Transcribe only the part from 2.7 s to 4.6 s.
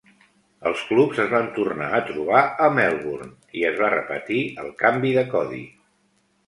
Melbourne i es va repetir